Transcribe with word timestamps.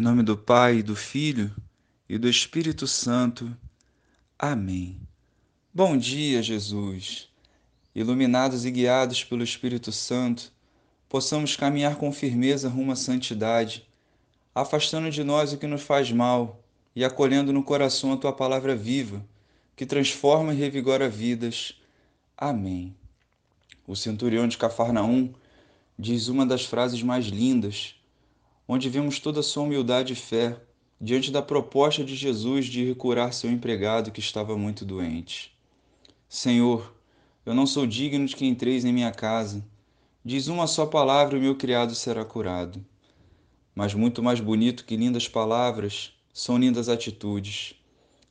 Em 0.00 0.02
nome 0.02 0.22
do 0.22 0.34
Pai, 0.34 0.82
do 0.82 0.96
Filho 0.96 1.54
e 2.08 2.16
do 2.16 2.26
Espírito 2.26 2.86
Santo. 2.86 3.54
Amém. 4.38 4.98
Bom 5.74 5.94
dia, 5.94 6.42
Jesus. 6.42 7.28
Iluminados 7.94 8.64
e 8.64 8.70
guiados 8.70 9.22
pelo 9.22 9.44
Espírito 9.44 9.92
Santo, 9.92 10.50
possamos 11.06 11.54
caminhar 11.54 11.96
com 11.96 12.10
firmeza 12.12 12.66
rumo 12.66 12.92
à 12.92 12.96
santidade, 12.96 13.86
afastando 14.54 15.10
de 15.10 15.22
nós 15.22 15.52
o 15.52 15.58
que 15.58 15.66
nos 15.66 15.82
faz 15.82 16.10
mal 16.10 16.64
e 16.96 17.04
acolhendo 17.04 17.52
no 17.52 17.62
coração 17.62 18.14
a 18.14 18.16
tua 18.16 18.32
palavra 18.32 18.74
viva, 18.74 19.22
que 19.76 19.84
transforma 19.84 20.54
e 20.54 20.56
revigora 20.56 21.10
vidas. 21.10 21.78
Amém. 22.38 22.96
O 23.86 23.94
centurião 23.94 24.48
de 24.48 24.56
Cafarnaum 24.56 25.34
diz 25.98 26.28
uma 26.28 26.46
das 26.46 26.64
frases 26.64 27.02
mais 27.02 27.26
lindas 27.26 27.99
onde 28.72 28.88
vemos 28.88 29.18
toda 29.18 29.40
a 29.40 29.42
sua 29.42 29.64
humildade 29.64 30.12
e 30.12 30.16
fé 30.16 30.56
diante 31.00 31.32
da 31.32 31.42
proposta 31.42 32.04
de 32.04 32.14
Jesus 32.14 32.66
de 32.66 32.82
ir 32.84 32.94
curar 32.94 33.32
seu 33.32 33.50
empregado 33.50 34.12
que 34.12 34.20
estava 34.20 34.56
muito 34.56 34.84
doente. 34.84 35.52
Senhor, 36.28 36.94
eu 37.44 37.52
não 37.52 37.66
sou 37.66 37.84
digno 37.84 38.24
de 38.24 38.36
que 38.36 38.46
entreis 38.46 38.84
em 38.84 38.92
minha 38.92 39.10
casa. 39.10 39.66
Diz 40.24 40.46
uma 40.46 40.68
só 40.68 40.86
palavra 40.86 41.36
e 41.36 41.40
o 41.40 41.42
meu 41.42 41.56
criado 41.56 41.96
será 41.96 42.24
curado. 42.24 42.80
Mas 43.74 43.92
muito 43.92 44.22
mais 44.22 44.38
bonito 44.38 44.84
que 44.84 44.96
lindas 44.96 45.26
palavras 45.26 46.12
são 46.32 46.56
lindas 46.56 46.88
atitudes. 46.88 47.74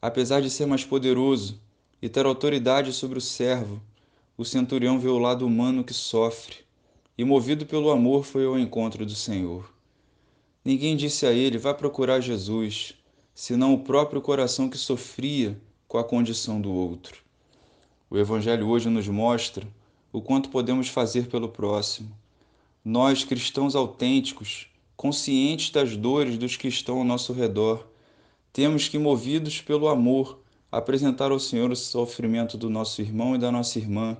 Apesar 0.00 0.40
de 0.40 0.48
ser 0.48 0.64
mais 0.64 0.82
poderoso 0.82 1.60
e 2.00 2.08
ter 2.08 2.24
autoridade 2.24 2.94
sobre 2.94 3.18
o 3.18 3.20
servo, 3.20 3.82
o 4.38 4.46
centurião 4.46 4.98
vê 4.98 5.08
o 5.08 5.18
lado 5.18 5.46
humano 5.46 5.84
que 5.84 5.92
sofre, 5.92 6.56
e 7.18 7.22
movido 7.22 7.66
pelo 7.66 7.90
amor 7.90 8.24
foi 8.24 8.46
ao 8.46 8.58
encontro 8.58 9.04
do 9.04 9.14
Senhor. 9.14 9.70
Ninguém 10.64 10.96
disse 10.96 11.26
a 11.26 11.32
ele: 11.32 11.58
vá 11.58 11.74
procurar 11.74 12.20
Jesus, 12.20 12.94
senão 13.34 13.74
o 13.74 13.82
próprio 13.82 14.20
coração 14.20 14.68
que 14.68 14.78
sofria 14.78 15.60
com 15.88 15.98
a 15.98 16.04
condição 16.04 16.60
do 16.60 16.72
outro. 16.72 17.20
O 18.08 18.16
Evangelho 18.16 18.68
hoje 18.68 18.88
nos 18.88 19.08
mostra 19.08 19.66
o 20.12 20.20
quanto 20.22 20.50
podemos 20.50 20.88
fazer 20.88 21.26
pelo 21.26 21.48
próximo. 21.48 22.16
Nós, 22.84 23.24
cristãos 23.24 23.74
autênticos, 23.74 24.68
conscientes 24.96 25.70
das 25.70 25.96
dores 25.96 26.38
dos 26.38 26.56
que 26.56 26.68
estão 26.68 26.98
ao 26.98 27.04
nosso 27.04 27.32
redor, 27.32 27.86
temos 28.52 28.88
que, 28.88 28.98
movidos 28.98 29.60
pelo 29.60 29.88
amor, 29.88 30.38
apresentar 30.70 31.32
ao 31.32 31.40
Senhor 31.40 31.70
o 31.70 31.76
sofrimento 31.76 32.56
do 32.56 32.70
nosso 32.70 33.02
irmão 33.02 33.34
e 33.34 33.38
da 33.38 33.50
nossa 33.50 33.78
irmã, 33.78 34.16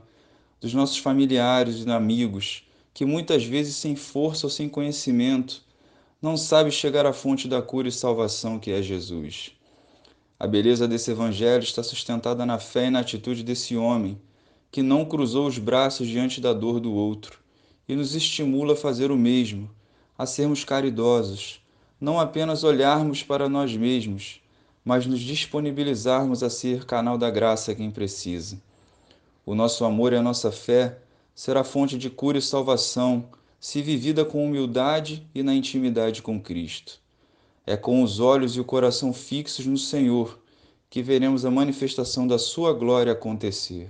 dos 0.60 0.74
nossos 0.74 0.98
familiares 0.98 1.84
e 1.84 1.90
amigos, 1.90 2.66
que 2.92 3.04
muitas 3.04 3.44
vezes, 3.44 3.76
sem 3.76 3.94
força 3.94 4.46
ou 4.46 4.50
sem 4.50 4.68
conhecimento, 4.68 5.62
não 6.22 6.36
sabe 6.36 6.70
chegar 6.70 7.04
à 7.04 7.12
fonte 7.12 7.48
da 7.48 7.60
cura 7.60 7.88
e 7.88 7.92
salvação 7.92 8.56
que 8.56 8.70
é 8.70 8.80
Jesus. 8.80 9.50
A 10.38 10.46
beleza 10.46 10.86
desse 10.86 11.10
evangelho 11.10 11.64
está 11.64 11.82
sustentada 11.82 12.46
na 12.46 12.60
fé 12.60 12.86
e 12.86 12.90
na 12.90 13.00
atitude 13.00 13.42
desse 13.42 13.76
homem, 13.76 14.16
que 14.70 14.82
não 14.82 15.04
cruzou 15.04 15.48
os 15.48 15.58
braços 15.58 16.06
diante 16.06 16.40
da 16.40 16.52
dor 16.52 16.78
do 16.78 16.92
outro, 16.92 17.40
e 17.88 17.96
nos 17.96 18.14
estimula 18.14 18.74
a 18.74 18.76
fazer 18.76 19.10
o 19.10 19.16
mesmo, 19.16 19.68
a 20.16 20.24
sermos 20.24 20.62
caridosos, 20.64 21.60
não 22.00 22.20
apenas 22.20 22.62
olharmos 22.62 23.24
para 23.24 23.48
nós 23.48 23.76
mesmos, 23.76 24.40
mas 24.84 25.06
nos 25.06 25.20
disponibilizarmos 25.20 26.44
a 26.44 26.50
ser 26.50 26.84
canal 26.84 27.18
da 27.18 27.30
graça 27.30 27.72
a 27.72 27.74
quem 27.74 27.90
precisa. 27.90 28.62
O 29.44 29.56
nosso 29.56 29.84
amor 29.84 30.12
e 30.12 30.16
a 30.16 30.22
nossa 30.22 30.52
fé 30.52 30.98
será 31.34 31.64
fonte 31.64 31.98
de 31.98 32.08
cura 32.08 32.38
e 32.38 32.42
salvação 32.42 33.28
se 33.62 33.80
vivida 33.80 34.24
com 34.24 34.44
humildade 34.44 35.24
e 35.32 35.40
na 35.40 35.54
intimidade 35.54 36.20
com 36.20 36.42
Cristo. 36.42 37.00
É 37.64 37.76
com 37.76 38.02
os 38.02 38.18
olhos 38.18 38.56
e 38.56 38.60
o 38.60 38.64
coração 38.64 39.12
fixos 39.12 39.64
no 39.66 39.78
Senhor 39.78 40.42
que 40.90 41.00
veremos 41.00 41.44
a 41.44 41.50
manifestação 41.50 42.26
da 42.26 42.40
Sua 42.40 42.72
glória 42.72 43.12
acontecer. 43.12 43.88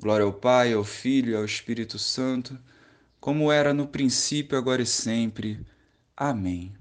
Glória 0.00 0.24
ao 0.24 0.32
Pai, 0.32 0.72
ao 0.72 0.84
Filho 0.84 1.32
e 1.32 1.34
ao 1.34 1.44
Espírito 1.44 1.98
Santo, 1.98 2.56
como 3.18 3.50
era 3.50 3.74
no 3.74 3.88
princípio, 3.88 4.56
agora 4.56 4.80
e 4.80 4.86
sempre. 4.86 5.58
Amém. 6.16 6.72